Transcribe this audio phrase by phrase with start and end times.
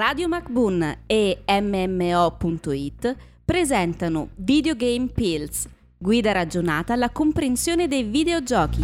[0.00, 8.82] Radio MacBoon e MMO.it presentano Videogame Pills, guida ragionata alla comprensione dei videogiochi.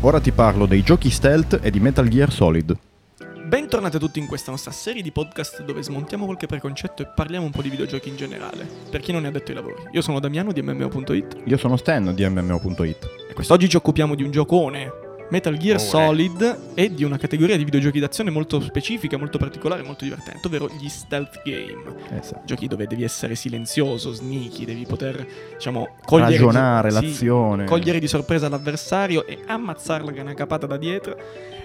[0.00, 2.76] Ora ti parlo dei giochi stealth e di Metal Gear Solid.
[3.46, 7.44] Bentornati a tutti in questa nostra serie di podcast dove smontiamo qualche preconcetto e parliamo
[7.44, 9.84] un po' di videogiochi in generale, per chi non ne ha detto i lavori.
[9.92, 13.08] Io sono Damiano di MMO.it Io sono Stan di MMO.it.
[13.30, 15.84] e quest'oggi ci occupiamo di un giocone, Metal Gear Oh, eh.
[15.84, 20.68] Solid, e di una categoria di videogiochi d'azione molto specifica, molto particolare, molto divertente, ovvero
[20.78, 21.94] gli stealth game.
[22.18, 22.42] Esatto.
[22.46, 27.64] Giochi dove devi essere silenzioso, sneaky, devi poter, diciamo, cogliere Ragionare di, sì, l'azione.
[27.64, 31.16] cogliere di sorpresa l'avversario e ammazzarlo che è una capata da dietro.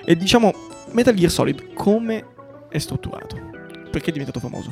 [0.03, 0.53] E diciamo,
[0.91, 2.25] Metal Gear Solid come
[2.69, 3.37] è strutturato?
[3.89, 4.71] Perché è diventato famoso?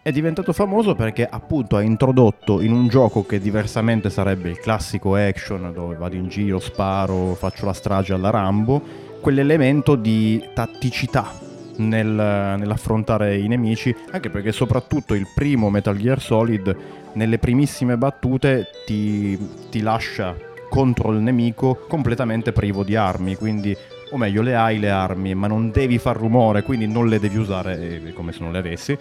[0.00, 5.16] È diventato famoso perché appunto ha introdotto in un gioco che diversamente sarebbe il classico
[5.16, 8.80] action dove vado in giro, sparo, faccio la strage alla Rambo,
[9.20, 11.30] quell'elemento di tatticità
[11.78, 16.76] nel- nell'affrontare i nemici, anche perché soprattutto il primo Metal Gear Solid
[17.14, 19.36] nelle primissime battute ti,
[19.68, 20.34] ti lascia
[20.70, 23.76] contro il nemico completamente privo di armi, quindi
[24.10, 27.36] o meglio le hai le armi, ma non devi far rumore, quindi non le devi
[27.36, 28.96] usare eh, come se non le avessi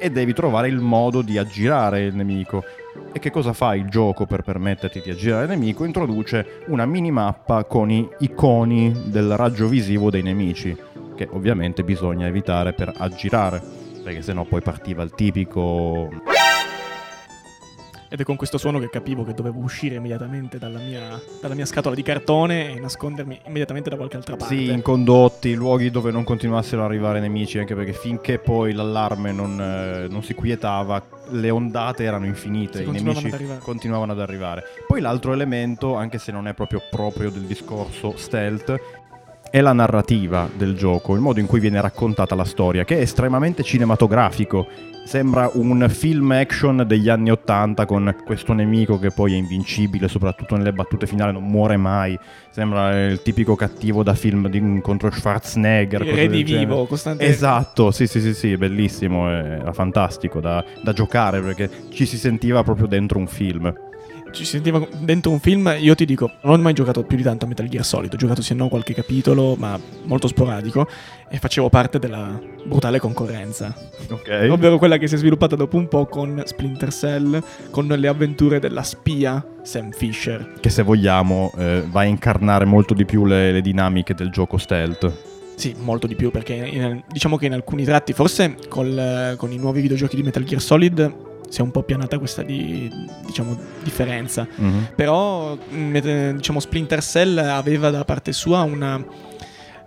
[0.00, 2.64] e devi trovare il modo di aggirare il nemico.
[3.12, 5.84] E che cosa fa il gioco per permetterti di aggirare il nemico?
[5.84, 10.76] Introduce una minimappa con i iconi del raggio visivo dei nemici,
[11.14, 13.62] che ovviamente bisogna evitare per aggirare,
[14.02, 16.08] perché sennò poi partiva il tipico
[18.12, 21.64] Ed è con questo suono che capivo che dovevo uscire immediatamente dalla mia, dalla mia
[21.64, 24.52] scatola di cartone e nascondermi immediatamente da qualche altra parte.
[24.52, 29.30] Sì, in condotti, luoghi dove non continuassero ad arrivare nemici, anche perché finché poi l'allarme
[29.30, 34.10] non, eh, non si quietava, le ondate erano infinite, Sì, i continuavano nemici ad continuavano
[34.10, 34.64] ad arrivare.
[34.88, 38.99] Poi l'altro elemento, anche se non è proprio proprio del discorso stealth,
[39.50, 43.00] è la narrativa del gioco, il modo in cui viene raccontata la storia, che è
[43.00, 44.66] estremamente cinematografico.
[45.04, 50.56] Sembra un film action degli anni Ottanta con questo nemico che poi è invincibile, soprattutto
[50.56, 52.16] nelle battute finali, non muore mai.
[52.50, 56.02] Sembra il tipico cattivo da film di, contro Schwarzenegger.
[56.02, 56.66] Il cose re del di genere.
[56.66, 57.24] vivo, costante.
[57.24, 62.62] Esatto, sì, sì, sì, sì, bellissimo, era fantastico da, da giocare perché ci si sentiva
[62.62, 63.72] proprio dentro un film.
[64.32, 65.74] Ci sentiva dentro un film.
[65.78, 68.12] Io ti dico, non ho mai giocato più di tanto a Metal Gear Solid.
[68.12, 70.86] Ho giocato se no qualche capitolo, ma molto sporadico.
[71.28, 73.74] E facevo parte della brutale concorrenza.
[74.08, 74.48] Ok.
[74.50, 78.58] Ovvero quella che si è sviluppata dopo un po' con Splinter Cell, con le avventure
[78.58, 80.54] della spia Sam Fisher.
[80.60, 84.58] Che se vogliamo eh, va a incarnare molto di più le, le dinamiche del gioco
[84.58, 85.28] stealth.
[85.56, 89.58] Sì, molto di più, perché in- diciamo che in alcuni tratti, forse col- con i
[89.58, 92.88] nuovi videogiochi di Metal Gear Solid, si è un po' pianata questa di,
[93.26, 94.46] diciamo, differenza.
[94.54, 94.90] Mhm.
[94.94, 99.04] Però, mh, eh, diciamo, Splinter Cell aveva da parte sua una,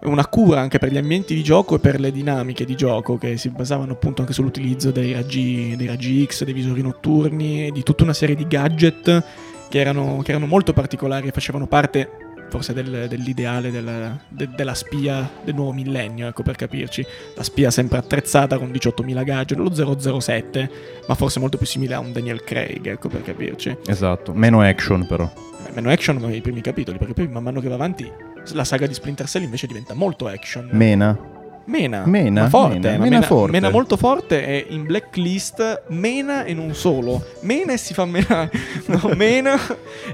[0.03, 3.37] una cura anche per gli ambienti di gioco e per le dinamiche di gioco che
[3.37, 7.81] si basavano appunto anche sull'utilizzo dei raggi, dei raggi X, dei visori notturni e di
[7.81, 9.23] tutta una serie di gadget
[9.69, 12.22] che erano, che erano molto particolari e facevano parte
[12.53, 17.03] forse del- dell'ideale della, de- della spia del nuovo millennio, ecco per capirci.
[17.35, 20.69] La spia sempre attrezzata con 18.000 gadget, lo 007,
[21.07, 23.75] ma forse molto più simile a un Daniel Craig, ecco per capirci.
[23.87, 25.27] Esatto, meno action però.
[25.73, 28.07] Meno action come i primi capitoli, perché poi man mano che va avanti
[28.51, 30.69] la saga di Splinter Cell invece diventa molto action.
[30.73, 31.32] Mena.
[31.65, 33.51] Mena, Mena, forte, mena, ma mena forte.
[33.51, 37.23] mena molto forte e in blacklist mena e non solo.
[37.41, 38.49] Mena e si fa mena,
[38.87, 39.55] no, mena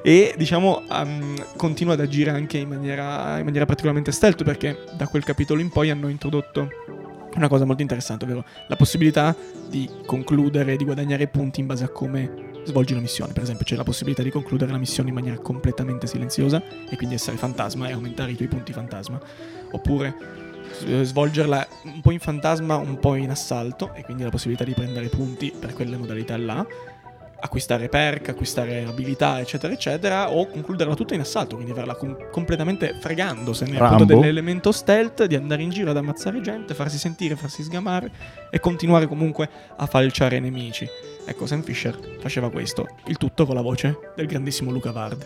[0.04, 5.08] e diciamo um, continua ad agire anche in maniera, in maniera particolarmente stealth perché da
[5.08, 6.70] quel capitolo in poi hanno introdotto
[7.36, 9.36] una cosa molto interessante, ovvero la possibilità
[9.70, 13.34] di concludere, di guadagnare punti in base a come svolgi la missione.
[13.34, 17.16] Per esempio, c'è la possibilità di concludere la missione in maniera completamente silenziosa e quindi
[17.16, 19.20] essere fantasma e aumentare i tuoi punti fantasma.
[19.72, 20.48] Oppure
[21.04, 25.08] svolgerla un po' in fantasma, un po' in assalto e quindi la possibilità di prendere
[25.08, 26.66] punti per quelle modalità là.
[27.42, 32.98] Acquistare perk, acquistare abilità, eccetera, eccetera, o concluderla tutta in assalto, quindi averla com- completamente
[33.00, 34.20] fregandosene appunto Rambo.
[34.20, 38.12] dell'elemento stealth, di andare in giro ad ammazzare gente, farsi sentire, farsi sgamare
[38.52, 40.86] e continuare comunque a falciare nemici.
[41.26, 45.26] Ecco, Sam Fisher faceva questo, il tutto con la voce del grandissimo Luca Vard.